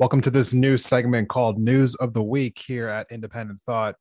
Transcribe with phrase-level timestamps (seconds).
[0.00, 3.96] Welcome to this new segment called News of the Week here at Independent Thought.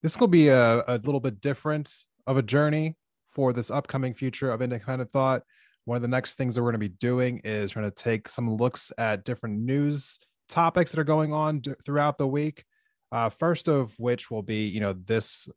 [0.00, 1.92] This will be a, a little bit different
[2.24, 2.96] of a journey
[3.28, 5.42] for this upcoming future of Independent Thought.
[5.86, 8.28] One of the next things that we're going to be doing is trying to take
[8.28, 12.64] some looks at different news topics that are going on d- throughout the week.
[13.10, 15.48] Uh, first of which will be, you know, this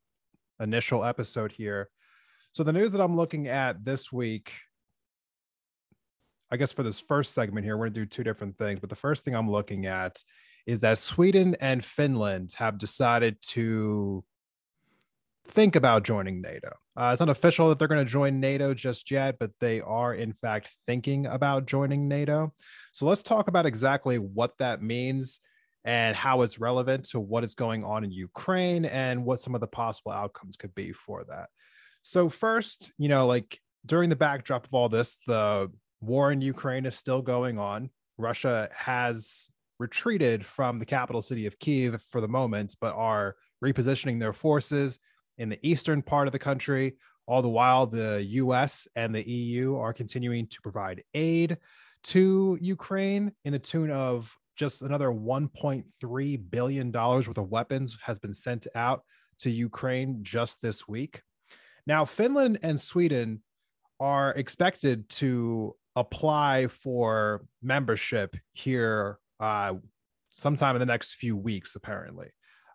[0.60, 1.88] initial episode here.
[2.52, 4.54] So the news that I'm looking at this week
[6.52, 8.80] I guess for this first segment here, we're going to do two different things.
[8.80, 10.22] But the first thing I'm looking at
[10.68, 14.24] is that Sweden and Finland have decided to
[15.48, 16.70] think about joining NATO.
[16.96, 20.14] Uh, it's not official that they're going to join NATO just yet, but they are,
[20.14, 22.54] in fact, thinking about joining NATO.
[22.92, 25.40] So let's talk about exactly what that means
[25.84, 29.62] and how it's relevant to what is going on in Ukraine and what some of
[29.62, 31.50] the possible outcomes could be for that.
[32.04, 36.86] So, first, you know, like during the backdrop of all this, the war in Ukraine
[36.86, 37.90] is still going on.
[38.18, 39.50] Russia has
[39.80, 45.00] retreated from the capital city of Kiev for the moment, but are repositioning their forces
[45.38, 46.96] in the eastern part of the country.
[47.28, 51.58] All the while, the US and the EU are continuing to provide aid
[52.04, 58.34] to Ukraine in the tune of just another $1.3 billion worth of weapons has been
[58.34, 59.04] sent out
[59.40, 61.22] to Ukraine just this week.
[61.88, 63.42] Now, Finland and Sweden
[64.00, 69.74] are expected to apply for membership here uh,
[70.30, 72.28] sometime in the next few weeks, apparently.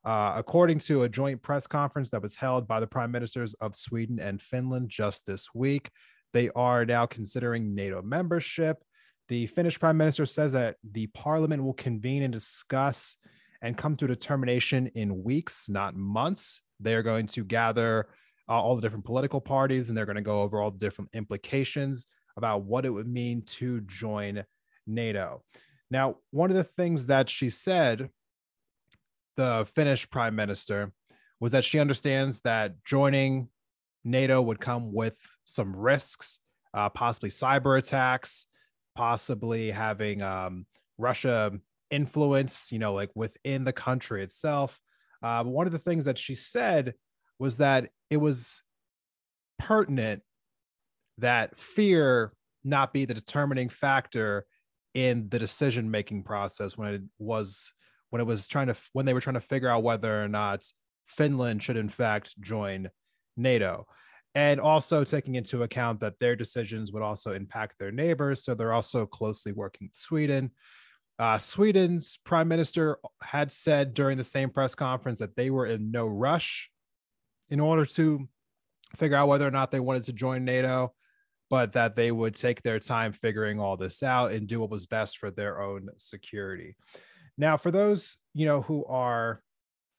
[0.04, 3.74] Uh, according to a joint press conference that was held by the prime ministers of
[3.74, 5.90] Sweden and Finland just this week,
[6.32, 8.84] they are now considering NATO membership.
[9.28, 13.16] The Finnish prime minister says that the parliament will convene and discuss
[13.62, 16.60] and come to a determination in weeks, not months.
[16.78, 18.08] They are going to gather
[18.48, 21.10] uh, all the different political parties and they're going to go over all the different
[21.14, 24.44] implications about what it would mean to join
[24.86, 25.42] NATO.
[25.90, 28.10] Now, one of the things that she said,
[29.36, 30.92] the Finnish prime minister,
[31.40, 33.48] was that she understands that joining
[34.04, 36.38] NATO would come with some risks,
[36.74, 38.46] uh, possibly cyber attacks,
[38.94, 40.66] possibly having um,
[40.98, 41.52] Russia
[41.90, 44.80] influence, you know, like within the country itself.
[45.22, 46.94] Uh, one of the things that she said
[47.38, 48.62] was that it was
[49.58, 50.22] pertinent
[51.18, 52.32] that fear
[52.64, 54.44] not be the determining factor
[54.94, 57.72] in the decision making process when it was
[58.10, 60.64] when it was trying to when they were trying to figure out whether or not
[61.06, 62.88] Finland should in fact join
[63.36, 63.86] NATO.
[64.34, 68.72] And also taking into account that their decisions would also impact their neighbors so they're
[68.72, 70.50] also closely working with Sweden.
[71.18, 75.90] Uh, Sweden's prime minister had said during the same press conference that they were in
[75.90, 76.70] no rush
[77.48, 78.28] in order to
[78.96, 80.92] figure out whether or not they wanted to join NATO
[81.48, 84.86] but that they would take their time figuring all this out and do what was
[84.86, 86.76] best for their own security.
[87.38, 89.42] Now, for those, you know, who are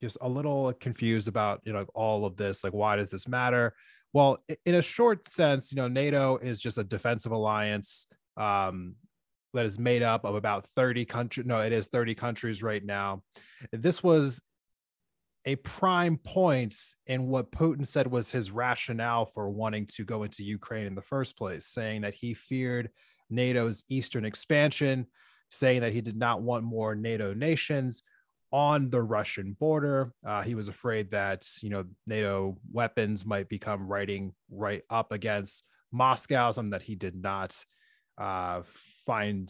[0.02, 3.74] just a little confused about, you know, all of this, like why does this matter?
[4.14, 8.96] Well, in a short sense, you know, NATO is just a defensive alliance um,
[9.54, 11.46] that is made up of about 30 countries.
[11.46, 13.24] No, it is 30 countries right now.
[13.72, 14.42] This was
[15.48, 16.76] a prime point
[17.06, 21.02] in what Putin said was his rationale for wanting to go into Ukraine in the
[21.02, 22.90] first place, saying that he feared
[23.30, 25.08] NATO's eastern expansion,
[25.50, 28.04] saying that he did not want more NATO nations
[28.52, 30.12] on the Russian border.
[30.26, 35.64] Uh, he was afraid that you know NATO weapons might become writing right up against
[35.94, 37.64] Moscow, something that he did not
[38.18, 38.64] uh,
[39.06, 39.50] find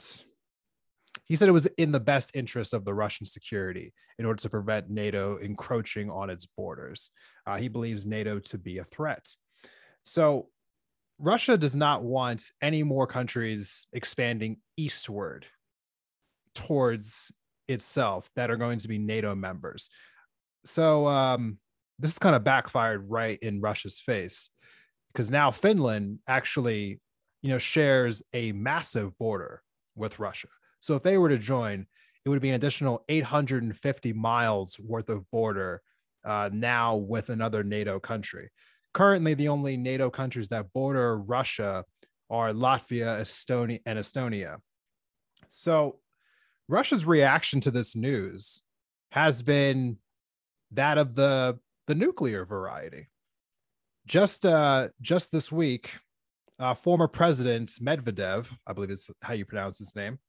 [1.27, 4.49] he said it was in the best interest of the Russian security in order to
[4.49, 7.11] prevent NATO encroaching on its borders.
[7.45, 9.27] Uh, he believes NATO to be a threat.
[10.03, 10.47] So,
[11.19, 15.47] Russia does not want any more countries expanding eastward
[16.53, 17.33] towards
[17.67, 19.89] itself that are going to be NATO members.
[20.63, 21.57] So, um,
[21.99, 24.49] this is kind of backfired right in Russia's face
[25.11, 27.01] because now Finland actually,
[27.41, 29.63] you know, shares a massive border
[29.95, 30.47] with Russia.
[30.87, 31.85] So if they were to join,
[32.25, 35.81] it would be an additional 850 miles worth of border
[36.23, 38.51] uh, now with another NATO country.
[38.93, 41.83] Currently, the only NATO countries that border Russia
[42.29, 44.59] are Latvia, Estonia, and Estonia.
[45.49, 45.99] So
[46.69, 48.61] Russia's reaction to this news
[49.11, 49.97] has been
[50.71, 53.09] that of the the nuclear variety.
[54.05, 55.97] Just uh just this week,
[56.59, 60.19] uh, former president Medvedev, I believe is how you pronounce his name,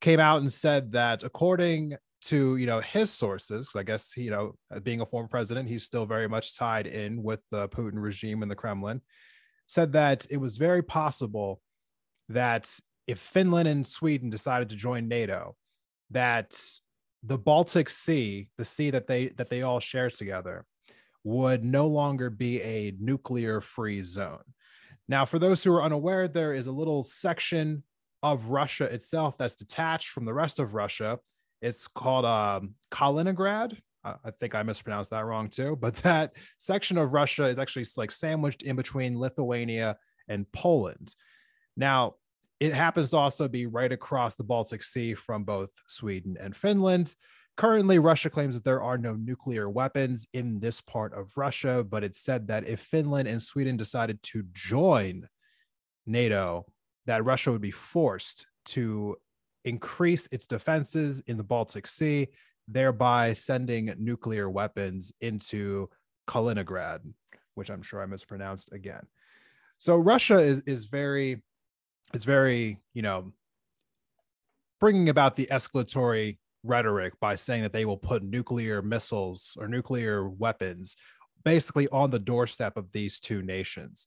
[0.00, 4.30] came out and said that according to you know his sources, because I guess you
[4.30, 8.00] know uh, being a former president, he's still very much tied in with the Putin
[8.02, 9.00] regime and the Kremlin.
[9.66, 11.60] Said that it was very possible
[12.28, 12.70] that
[13.06, 15.56] if Finland and Sweden decided to join NATO,
[16.10, 16.60] that
[17.22, 20.64] the Baltic Sea, the sea that they that they all share together,
[21.24, 24.42] would no longer be a nuclear free zone.
[25.08, 27.82] Now, for those who are unaware, there is a little section
[28.22, 31.18] of Russia itself that's detached from the rest of Russia.
[31.62, 33.78] It's called um, Kaliningrad.
[34.02, 38.10] I think I mispronounced that wrong too, but that section of Russia is actually like
[38.10, 41.14] sandwiched in between Lithuania and Poland.
[41.76, 42.14] Now,
[42.60, 47.14] it happens to also be right across the Baltic Sea from both Sweden and Finland.
[47.56, 52.04] Currently, Russia claims that there are no nuclear weapons in this part of Russia, but
[52.04, 55.28] it's said that if Finland and Sweden decided to join
[56.06, 56.66] NATO,
[57.06, 59.16] that Russia would be forced to
[59.64, 62.28] increase its defenses in the Baltic Sea,
[62.68, 65.88] thereby sending nuclear weapons into
[66.28, 67.00] Kaliningrad,
[67.54, 69.06] which I'm sure I mispronounced again.
[69.78, 71.42] So Russia is is very
[72.12, 73.32] is very, you know,
[74.78, 80.28] bringing about the escalatory rhetoric by saying that they will put nuclear missiles or nuclear
[80.28, 80.96] weapons
[81.44, 84.06] basically on the doorstep of these two nations.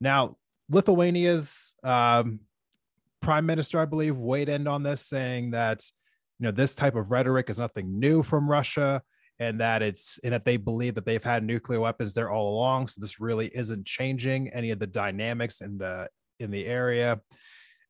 [0.00, 0.36] Now,
[0.70, 2.40] Lithuania's um,
[3.20, 5.84] prime minister, I believe, weighed in on this, saying that
[6.38, 9.02] you know this type of rhetoric is nothing new from Russia,
[9.38, 12.88] and that it's and that they believe that they've had nuclear weapons there all along.
[12.88, 17.20] So this really isn't changing any of the dynamics in the in the area.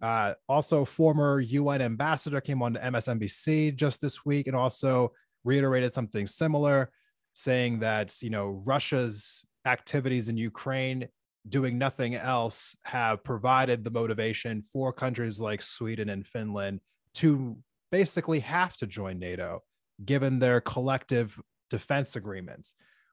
[0.00, 5.12] Uh, also, former UN ambassador came on to MSNBC just this week and also
[5.44, 6.90] reiterated something similar,
[7.34, 11.08] saying that you know Russia's activities in Ukraine,
[11.48, 16.80] doing nothing else, have provided the motivation for countries like Sweden and Finland
[17.14, 17.56] to
[17.90, 19.62] basically have to join NATO,
[20.04, 21.40] given their collective
[21.70, 22.68] defense agreement,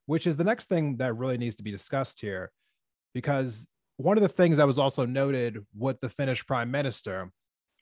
[0.06, 2.52] which is the next thing that really needs to be discussed here,
[3.14, 3.68] because
[3.98, 7.32] one of the things that was also noted with the Finnish prime minister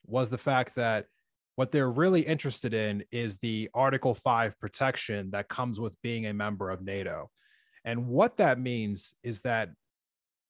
[0.06, 1.08] was the fact that
[1.56, 6.34] what they're really interested in is the Article 5 protection that comes with being a
[6.34, 7.30] member of NATO.
[7.86, 9.70] And what that means is that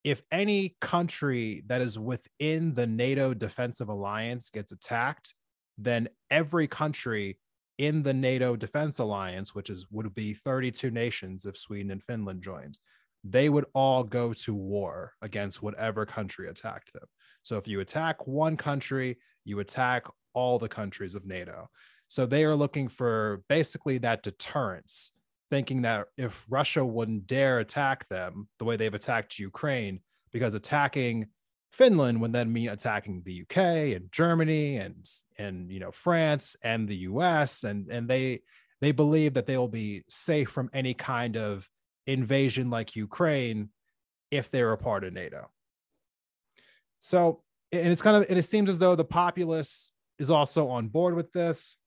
[0.04, 5.34] if any country that is within the NATO defensive alliance gets attacked,
[5.78, 7.40] then every country
[7.78, 12.42] in the NATO defense alliance, which is would be 32 nations if Sweden and Finland
[12.44, 12.80] joined,
[13.24, 17.08] they would all go to war against whatever country attacked them.
[17.42, 21.70] So if you attack one country, you attack all the countries of NATO.
[22.08, 25.12] So they are looking for basically that deterrence,
[25.54, 30.00] thinking that if Russia wouldn't dare attack them the way they've attacked Ukraine,
[30.32, 31.28] because attacking
[31.72, 33.58] Finland would then mean attacking the UK
[33.96, 35.08] and Germany and
[35.38, 38.42] and you know France and the US and and they
[38.82, 41.70] they believe that they will be safe from any kind of
[42.08, 43.70] invasion like Ukraine
[44.32, 45.52] if they're a part of NATO.
[46.98, 50.88] So, and it's kind of, and it seems as though the populace is also on
[50.88, 51.78] board with this.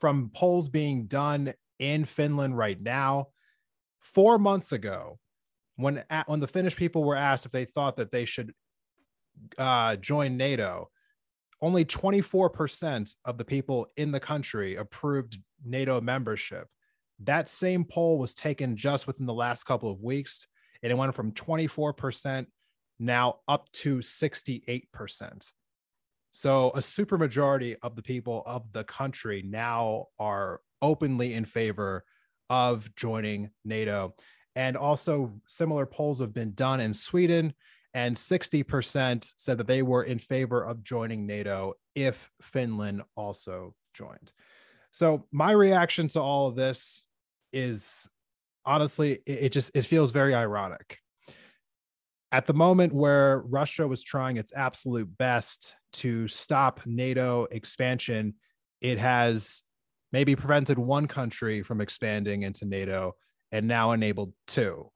[0.00, 3.28] From polls being done in Finland right now,
[4.00, 5.18] four months ago,
[5.76, 8.52] when when the Finnish people were asked if they thought that they should
[9.58, 10.90] uh, join NATO,
[11.62, 16.68] only 24% of the people in the country approved NATO membership.
[17.20, 20.46] That same poll was taken just within the last couple of weeks,
[20.82, 22.46] and it went from 24%
[22.98, 25.52] now up to 68%.
[26.32, 32.04] So a supermajority of the people of the country now are openly in favor
[32.48, 34.14] of joining NATO.
[34.56, 37.54] And also, similar polls have been done in Sweden,
[37.94, 44.32] and 60% said that they were in favor of joining NATO if Finland also joined.
[44.90, 47.04] So, my reaction to all of this
[47.52, 48.08] is
[48.64, 50.98] honestly it, just it feels very ironic
[52.32, 58.34] at the moment where Russia was trying its absolute best to stop NATO expansion,
[58.80, 59.62] it has
[60.12, 63.14] maybe prevented one country from expanding into NATO
[63.52, 64.90] and now enabled two.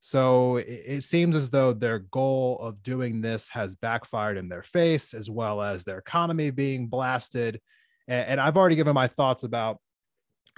[0.00, 5.12] So it, seems as though their goal of doing this has backfired in their face,
[5.12, 7.60] as well as their economy being blasted.
[8.06, 9.80] And, I've already given my thoughts about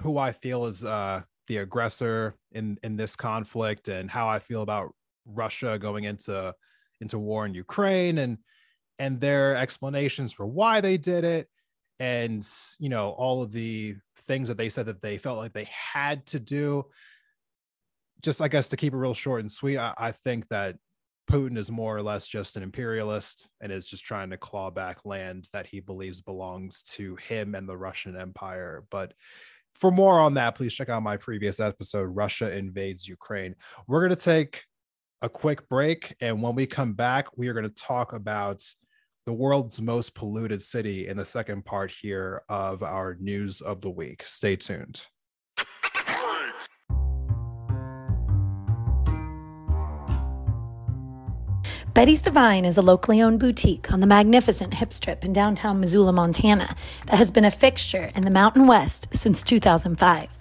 [0.03, 4.63] who I feel is uh, the aggressor in in this conflict and how I feel
[4.63, 4.95] about
[5.27, 6.55] Russia going into
[7.01, 8.39] into war in Ukraine and
[8.99, 11.49] and their explanations for why they did it.
[12.01, 13.95] And you know all of the
[14.27, 16.87] things that they said that they felt like they had to do.
[18.23, 20.77] Just i guess to keep it real short and sweet I, I, think that
[21.27, 25.07] putin is more or less just an imperialist and is just trying to claw back
[25.07, 28.85] land that he believes belongs to him and the russian empire.
[28.91, 29.15] But
[29.75, 33.55] for more on that please check out my previous episode russia invades ukraine.
[33.87, 34.65] We're going to take
[35.23, 38.63] a quick break and when we come back we are going to talk about
[39.27, 43.91] the world's most polluted city in the second part here of our news of the
[43.91, 44.23] week.
[44.25, 45.07] Stay tuned.
[51.93, 56.13] Betty's Divine is a locally owned boutique on the magnificent Hip Strip in downtown Missoula,
[56.13, 60.40] Montana, that has been a fixture in the Mountain West since 2005.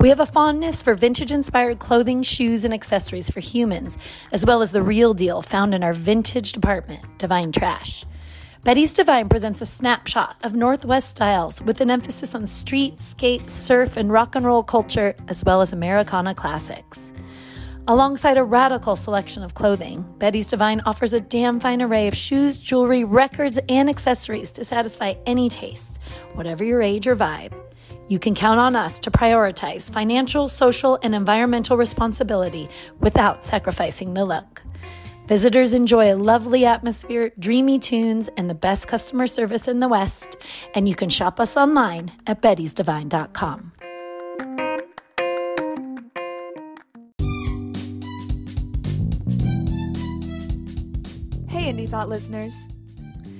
[0.00, 3.98] We have a fondness for vintage inspired clothing, shoes, and accessories for humans,
[4.30, 8.04] as well as the real deal found in our vintage department, Divine Trash.
[8.62, 13.96] Betty's Divine presents a snapshot of Northwest styles with an emphasis on street, skate, surf,
[13.96, 17.10] and rock and roll culture, as well as Americana classics.
[17.88, 22.58] Alongside a radical selection of clothing, Betty's Divine offers a damn fine array of shoes,
[22.60, 25.98] jewelry, records, and accessories to satisfy any taste,
[26.34, 27.67] whatever your age or vibe.
[28.08, 32.68] You can count on us to prioritize financial, social, and environmental responsibility
[33.00, 34.62] without sacrificing the look.
[35.26, 40.38] Visitors enjoy a lovely atmosphere, dreamy tunes, and the best customer service in the West.
[40.74, 43.72] And you can shop us online at bettysdivine.com.
[51.46, 52.68] Hey, Indie Thought listeners.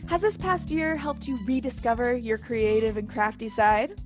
[0.08, 3.98] Has this past year helped you rediscover your creative and crafty side?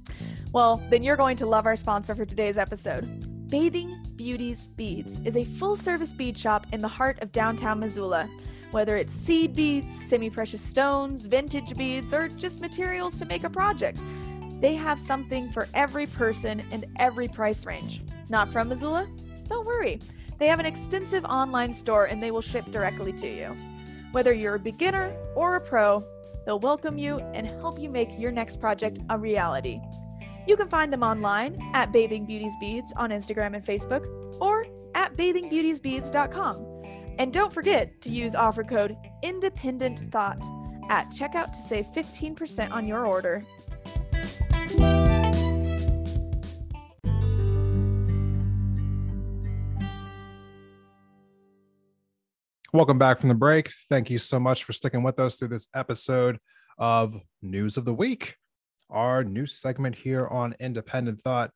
[0.52, 3.48] Well, then you're going to love our sponsor for today's episode.
[3.48, 8.28] Bathing Beauties Beads is a full service bead shop in the heart of downtown Missoula.
[8.70, 13.50] Whether it's seed beads, semi precious stones, vintage beads, or just materials to make a
[13.50, 14.02] project,
[14.60, 18.02] they have something for every person and every price range.
[18.28, 19.08] Not from Missoula?
[19.48, 20.00] Don't worry.
[20.38, 23.56] They have an extensive online store and they will ship directly to you.
[24.12, 26.04] Whether you're a beginner or a pro,
[26.44, 29.80] they'll welcome you and help you make your next project a reality.
[30.44, 34.04] You can find them online at Bathing Beauties Beads on Instagram and Facebook
[34.40, 36.66] or at bathingbeautiesbeads.com.
[37.18, 40.44] And don't forget to use offer code Independent Thought
[40.90, 43.44] at checkout to save 15% on your order.
[52.72, 53.70] Welcome back from the break.
[53.88, 56.38] Thank you so much for sticking with us through this episode
[56.78, 58.34] of News of the Week
[58.92, 61.50] our new segment here on Independent Thought.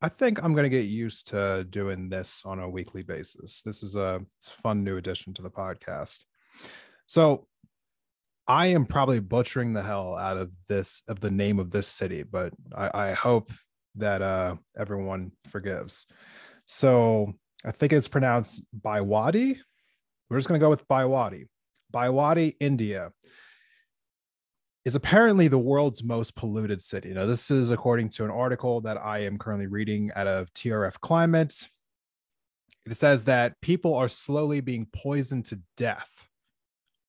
[0.00, 3.62] I think I'm going to get used to doing this on a weekly basis.
[3.62, 4.20] This is a
[4.62, 6.24] fun new addition to the podcast.
[7.06, 7.46] So,
[8.46, 12.24] I am probably butchering the hell out of this of the name of this city,
[12.24, 13.50] but I, I hope
[13.96, 16.06] that uh, everyone forgives.
[16.66, 17.32] So
[17.64, 19.58] I think it's pronounced Baiwadi.
[20.28, 21.46] We're just going to go with Baiwadi.
[21.92, 23.12] Baiwadi, India
[24.84, 27.10] is apparently the world's most polluted city.
[27.10, 31.00] Now, this is according to an article that I am currently reading out of TRF
[31.00, 31.68] Climate.
[32.84, 36.28] It says that people are slowly being poisoned to death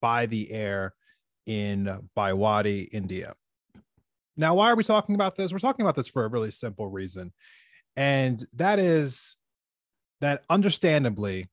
[0.02, 0.94] by the air
[1.46, 3.34] in Baiwadi, India.
[4.38, 5.52] Now, why are we talking about this?
[5.52, 7.34] We're talking about this for a really simple reason.
[7.98, 9.36] And that is
[10.22, 11.50] that understandably,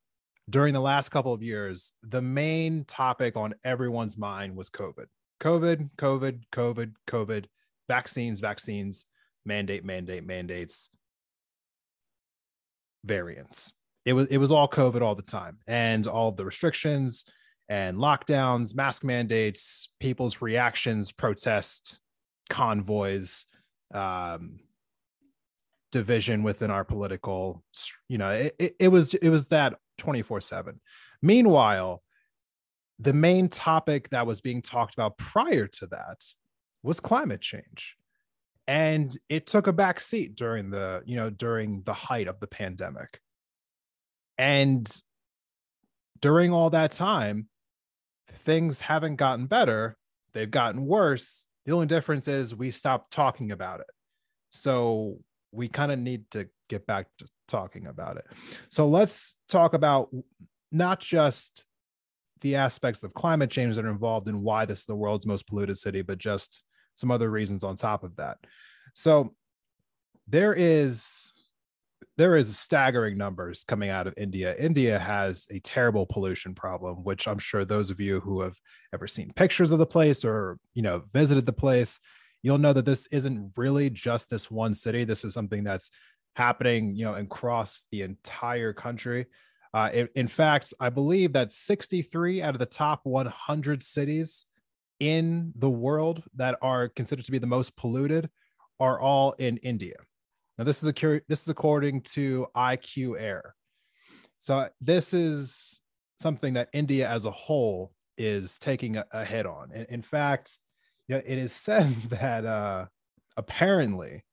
[0.49, 5.05] during the last couple of years, the main topic on everyone's mind was COVID.
[5.43, 7.45] COVID, COVID, COVID, COVID,
[7.89, 9.05] vaccines, vaccines,
[9.45, 10.89] mandate, mandate, mandates,
[13.03, 13.73] variants.
[14.05, 17.25] It was it was all COVID all the time, and all the restrictions
[17.67, 21.99] and lockdowns, mask mandates, people's reactions, protests,
[22.49, 23.45] convoys,
[23.93, 24.59] um,
[25.91, 27.63] division within our political.
[28.07, 30.79] You know, it, it, it was it was that twenty four seven.
[31.21, 32.01] Meanwhile,
[32.99, 36.23] the main topic that was being talked about prior to that
[36.83, 37.97] was climate change.
[38.67, 42.47] And it took a back seat during the you know during the height of the
[42.47, 43.19] pandemic.
[44.37, 44.89] And
[46.21, 47.49] during all that time
[48.31, 49.97] things haven't gotten better.
[50.33, 51.45] They've gotten worse.
[51.65, 53.89] The only difference is we stopped talking about it.
[54.49, 55.19] So
[55.51, 58.25] we kind of need to get back to talking about it.
[58.69, 60.09] So let's talk about
[60.71, 61.65] not just
[62.43, 65.47] the aspects of climate change that are involved in why this is the world's most
[65.47, 66.63] polluted city, but just
[66.95, 68.37] some other reasons on top of that.
[68.93, 69.33] So
[70.27, 71.33] there is
[72.15, 74.55] there is staggering numbers coming out of India.
[74.59, 78.55] India has a terrible pollution problem, which I'm sure those of you who have
[78.93, 81.99] ever seen pictures of the place or you know visited the place,
[82.43, 85.05] you'll know that this isn't really just this one city.
[85.05, 85.89] This is something that's
[86.35, 89.25] happening, you know, across the entire country.
[89.73, 94.45] Uh, in, in fact, I believe that 63 out of the top 100 cities
[94.99, 98.29] in the world that are considered to be the most polluted
[98.79, 99.95] are all in India.
[100.57, 103.55] Now, this is a cur- this is according to IQ Air.
[104.39, 105.81] So this is
[106.19, 109.71] something that India as a whole is taking a, a hit on.
[109.71, 110.59] In, in fact,
[111.07, 112.85] you know, it is said that uh,
[113.35, 114.23] apparently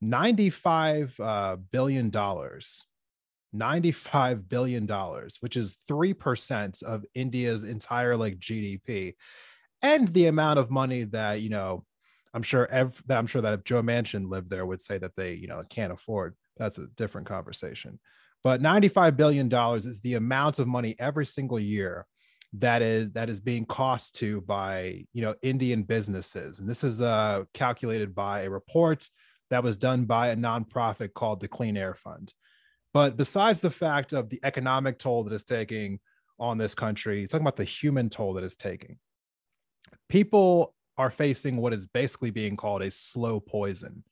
[0.00, 2.86] 95 uh, billion dollars
[3.52, 9.14] 95 billion dollars which is 3% of india's entire like gdp
[9.82, 11.84] and the amount of money that you know
[12.34, 15.34] i'm sure ev- i'm sure that if joe manchin lived there would say that they
[15.34, 17.98] you know can't afford that's a different conversation.
[18.44, 22.06] But 95 billion dollars is the amount of money every single year
[22.54, 26.58] that is that is being cost to by you know indian businesses.
[26.58, 29.08] And this is uh, calculated by a report
[29.50, 32.32] that was done by a nonprofit called the clean air fund
[32.92, 35.98] but besides the fact of the economic toll that it's taking
[36.38, 38.96] on this country talking about the human toll that it's taking
[40.08, 44.02] people are facing what is basically being called a slow poison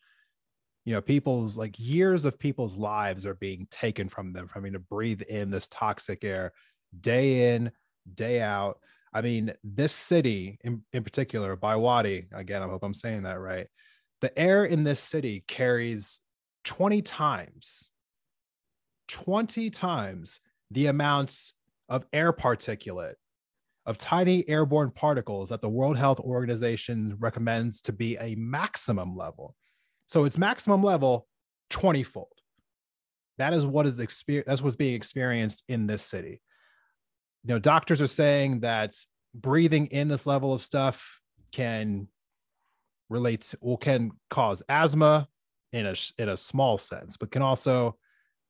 [0.84, 4.72] you know people's like years of people's lives are being taken from them from having
[4.72, 6.52] to breathe in this toxic air
[7.00, 7.70] day in
[8.14, 8.78] day out.
[9.12, 13.66] I mean, this city in, in particular, Baiwadi, again, I hope I'm saying that right.
[14.20, 16.20] The air in this city carries
[16.64, 17.89] 20 times,
[19.10, 20.40] 20 times
[20.70, 21.52] the amounts
[21.88, 23.14] of air particulate,
[23.86, 29.56] of tiny airborne particles that the World Health Organization recommends to be a maximum level.
[30.06, 31.26] So its maximum level
[31.70, 32.28] 20 fold.
[33.38, 36.40] That is what is exper- that's what's being experienced in this city
[37.44, 38.94] you know doctors are saying that
[39.34, 41.20] breathing in this level of stuff
[41.52, 42.08] can
[43.08, 45.28] relate to, well can cause asthma
[45.72, 47.96] in a in a small sense but can also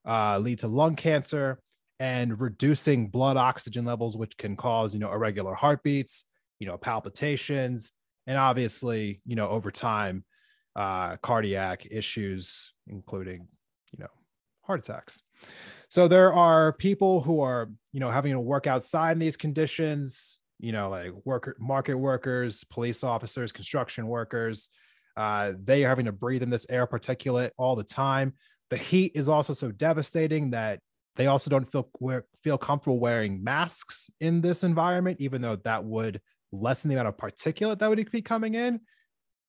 [0.07, 1.61] uh, lead to lung cancer
[1.99, 6.25] and reducing blood oxygen levels which can cause you know irregular heartbeats
[6.59, 7.93] you know palpitations
[8.27, 10.25] and obviously you know over time
[10.77, 13.47] uh, cardiac issues including
[13.93, 14.09] you know
[14.63, 15.23] heart attacks
[15.91, 20.39] so there are people who are, you know, having to work outside in these conditions,
[20.61, 24.69] you know, like worker, market workers, police officers, construction workers.
[25.17, 28.35] Uh, they are having to breathe in this air particulate all the time.
[28.71, 30.81] The heat is also so devastating that
[31.17, 31.89] they also don't feel
[32.43, 36.21] feel comfortable wearing masks in this environment, even though that would
[36.53, 38.81] lessen the amount of particulate that would be coming in.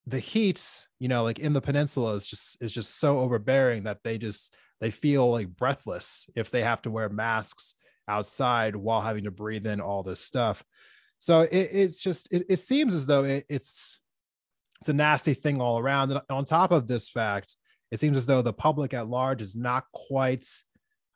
[0.07, 3.99] The heat, you know, like in the peninsula is just is just so overbearing that
[4.03, 7.75] they just they feel like breathless if they have to wear masks
[8.07, 10.63] outside while having to breathe in all this stuff.
[11.19, 13.99] So it, it's just it, it, seems as though it, it's
[14.81, 16.11] it's a nasty thing all around.
[16.11, 17.55] And on top of this fact,
[17.91, 20.45] it seems as though the public at large is not quite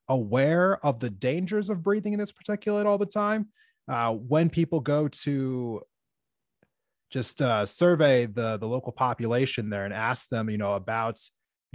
[0.08, 3.48] aware of the dangers of breathing in this particulate all the time.
[3.88, 5.82] Uh, when people go to
[7.12, 11.20] just uh, survey the the local population there and ask them, you know, about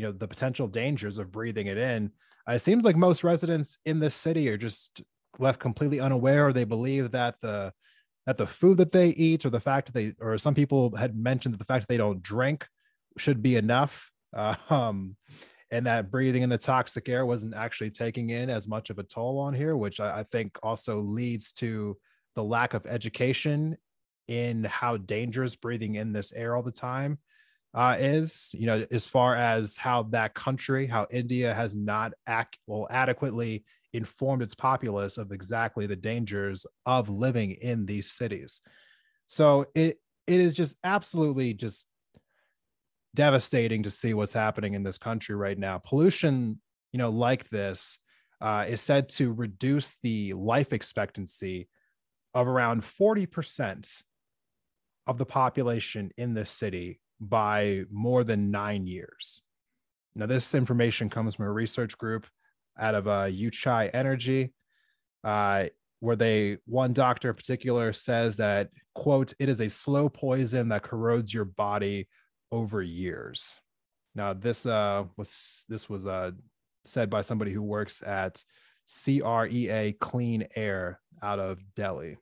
[0.00, 2.10] you know the potential dangers of breathing it in
[2.48, 5.02] uh, it seems like most residents in this city are just
[5.38, 7.70] left completely unaware they believe that the
[8.26, 11.14] that the food that they eat or the fact that they or some people had
[11.14, 12.66] mentioned that the fact that they don't drink
[13.18, 15.16] should be enough um,
[15.70, 19.02] and that breathing in the toxic air wasn't actually taking in as much of a
[19.02, 21.96] toll on here which I, I think also leads to
[22.34, 23.76] the lack of education
[24.28, 27.18] in how dangerous breathing in this air all the time
[27.74, 32.58] uh, is, you know, as far as how that country, how India has not act
[32.66, 38.60] well adequately informed its populace of exactly the dangers of living in these cities.
[39.26, 41.86] So it it is just absolutely just
[43.14, 45.78] devastating to see what's happening in this country right now.
[45.78, 46.60] Pollution,
[46.92, 47.98] you know, like this
[48.40, 51.68] uh, is said to reduce the life expectancy
[52.34, 54.02] of around 40%
[55.06, 59.42] of the population in this city by more than nine years.
[60.14, 62.26] Now, this information comes from a research group
[62.78, 64.52] out of uh, Yuchai Energy,
[65.24, 65.66] uh,
[66.00, 70.82] where they one doctor in particular says that quote it is a slow poison that
[70.82, 72.08] corrodes your body
[72.52, 73.60] over years.
[74.14, 76.32] Now, this uh, was this was uh,
[76.84, 78.42] said by somebody who works at
[78.86, 82.16] CREA Clean Air out of Delhi.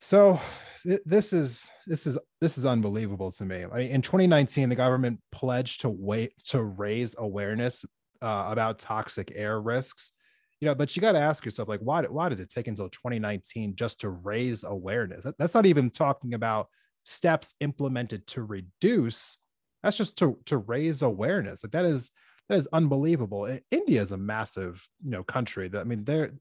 [0.00, 0.40] So
[0.82, 3.64] th- this is this is this is unbelievable to me.
[3.64, 7.84] I mean, in 2019, the government pledged to wait to raise awareness
[8.20, 10.12] uh, about toxic air risks.
[10.60, 12.68] You know, but you got to ask yourself, like, why did why did it take
[12.68, 15.24] until 2019 just to raise awareness?
[15.24, 16.68] That, that's not even talking about
[17.04, 19.38] steps implemented to reduce
[19.84, 21.62] that's just to to raise awareness.
[21.62, 22.10] Like that is
[22.48, 23.58] that is unbelievable.
[23.70, 26.32] India is a massive you know country that i mean they're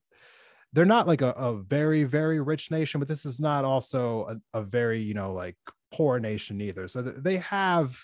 [0.72, 4.60] they're not like a, a very very rich nation but this is not also a,
[4.60, 5.58] a very you know like
[5.92, 6.88] poor nation either.
[6.88, 7.98] So they have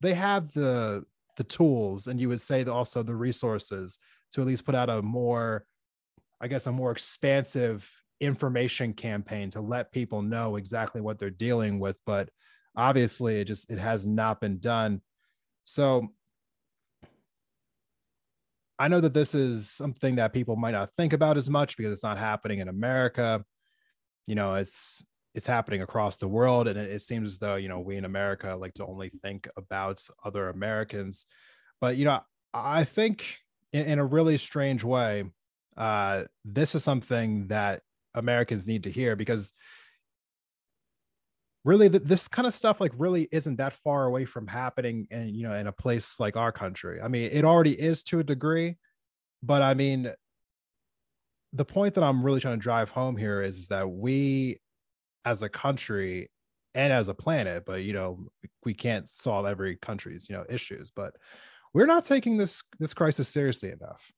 [0.00, 1.04] they have the
[1.36, 3.98] the tools and you would say also the resources
[4.32, 5.64] to at least put out a more
[6.40, 11.78] i guess a more expansive information campaign to let people know exactly what they're dealing
[11.78, 12.28] with but
[12.76, 15.00] obviously it just it has not been done.
[15.64, 16.08] So
[18.78, 21.92] i know that this is something that people might not think about as much because
[21.92, 23.44] it's not happening in america.
[24.26, 25.04] You know it's
[25.34, 28.04] it's happening across the world and it, it seems as though you know we in
[28.04, 31.26] america like to only think about other americans.
[31.80, 32.20] But you know
[32.52, 33.36] i think
[33.72, 35.24] in, in a really strange way
[35.76, 37.82] uh this is something that
[38.14, 39.52] americans need to hear because
[41.64, 45.46] really this kind of stuff like really isn't that far away from happening in you
[45.46, 47.02] know in a place like our country.
[47.02, 48.76] I mean it already is to a degree
[49.42, 50.10] but i mean
[51.52, 54.58] the point that i'm really trying to drive home here is, is that we
[55.24, 56.30] as a country
[56.74, 58.26] and as a planet but you know
[58.64, 61.14] we can't solve every country's you know issues but
[61.72, 64.12] we're not taking this this crisis seriously enough.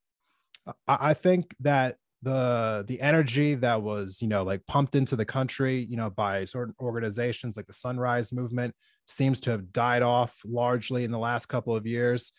[0.86, 5.86] I think that the the energy that was you know like pumped into the country
[5.90, 8.72] you know by certain organizations like the sunrise movement
[9.06, 12.32] seems to have died off largely in the last couple of years.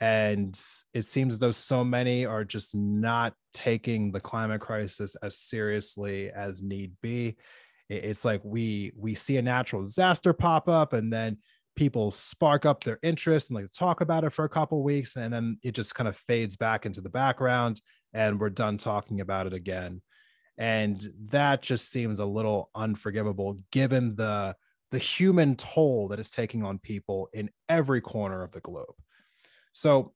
[0.00, 0.58] And
[0.94, 6.62] it seems though so many are just not taking the climate crisis as seriously as
[6.62, 7.36] need be.
[7.90, 11.38] It's like we we see a natural disaster pop up and then
[11.76, 15.32] people spark up their interest and like talk about it for a couple weeks and
[15.32, 17.80] then it just kind of fades back into the background
[18.12, 20.02] and we're done talking about it again.
[20.58, 24.56] And that just seems a little unforgivable given the
[24.90, 28.94] the human toll that is taking on people in every corner of the globe.
[29.72, 30.14] So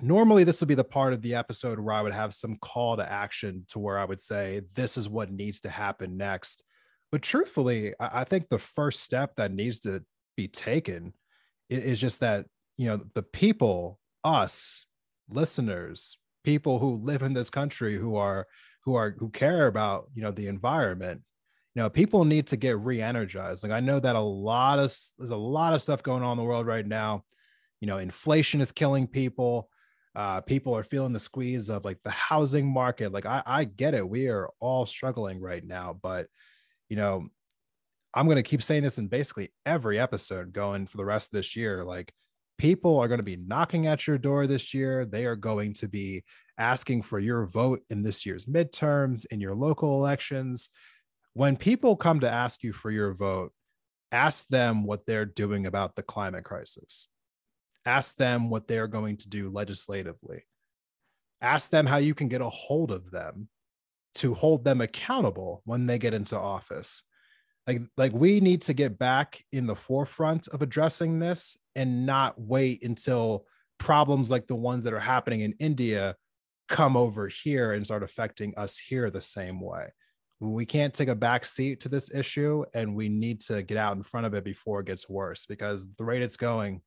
[0.00, 2.96] normally this would be the part of the episode where i would have some call
[2.96, 6.64] to action to where i would say this is what needs to happen next.
[7.10, 10.04] But truthfully i think the first step that needs to
[10.36, 11.14] be taken
[11.68, 14.86] is just that you know the people us
[15.28, 18.46] listeners people who live in this country who are
[18.82, 21.20] who are who care about you know the environment
[21.74, 23.62] you know people need to get re-energized.
[23.62, 26.38] Like i know that a lot of there's a lot of stuff going on in
[26.38, 27.22] the world right now.
[27.80, 29.68] You know inflation is killing people.
[30.16, 33.12] Uh, people are feeling the squeeze of like the housing market.
[33.12, 34.08] Like I, I get it.
[34.08, 36.28] We are all struggling right now but
[36.88, 37.28] you know
[38.14, 41.36] i'm going to keep saying this in basically every episode going for the rest of
[41.36, 41.84] this year.
[41.84, 42.10] Like
[42.58, 45.06] people are going to be knocking at your door this year.
[45.06, 46.24] They are going to be
[46.58, 50.68] asking for your vote in this year's midterms, in your local elections.
[51.34, 53.52] When people come to ask you for your vote,
[54.10, 57.06] ask them what they're doing about the climate crisis.
[57.86, 60.44] Ask them what they're going to do legislatively.
[61.40, 63.48] Ask them how you can get a hold of them
[64.16, 67.04] to hold them accountable when they get into office
[67.68, 72.40] like like we need to get back in the forefront of addressing this and not
[72.40, 73.44] wait until
[73.78, 76.16] problems like the ones that are happening in India
[76.68, 79.92] come over here and start affecting us here the same way.
[80.40, 83.96] We can't take a back seat to this issue and we need to get out
[83.96, 86.80] in front of it before it gets worse because the rate it's going,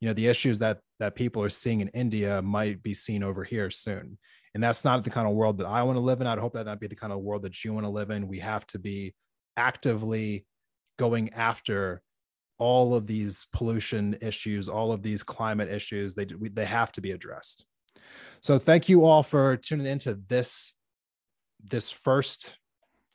[0.00, 3.44] you know, the issues that that people are seeing in India might be seen over
[3.44, 4.18] here soon.
[4.52, 6.26] And that's not the kind of world that I want to live in.
[6.26, 8.28] I'd hope that not be the kind of world that you want to live in.
[8.28, 9.14] We have to be
[9.58, 10.46] actively
[10.98, 12.02] going after
[12.58, 16.14] all of these pollution issues, all of these climate issues.
[16.14, 17.66] They they have to be addressed.
[18.40, 20.74] So thank you all for tuning into this
[21.62, 22.56] this first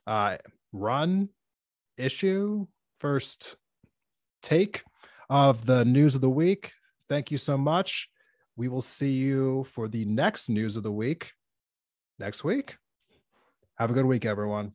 [0.06, 0.36] uh,
[0.72, 1.30] run
[1.96, 2.66] issue,
[2.98, 3.56] first
[4.42, 4.82] take
[5.30, 6.72] of the news of the week.
[7.08, 8.08] Thank you so much.
[8.56, 11.32] We will see you for the next news of the week
[12.18, 12.76] next week.
[13.78, 14.72] Have a good week, everyone.